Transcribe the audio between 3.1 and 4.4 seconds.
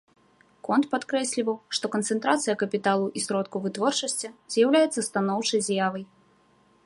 і сродкаў вытворчасці